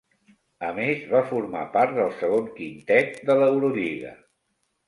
[0.69, 4.19] A més va formar part del segon quintet de l'Eurolliga.